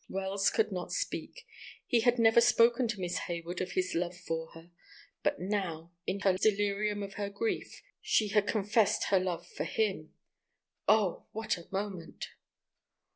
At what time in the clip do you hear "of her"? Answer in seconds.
7.03-7.29